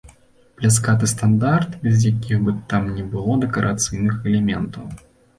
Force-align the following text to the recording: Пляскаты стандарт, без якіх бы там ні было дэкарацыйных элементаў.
Пляскаты 0.59 1.09
стандарт, 1.11 1.73
без 1.87 2.05
якіх 2.11 2.39
бы 2.47 2.55
там 2.71 2.87
ні 2.95 3.03
было 3.11 3.35
дэкарацыйных 3.43 4.15
элементаў. 4.31 4.89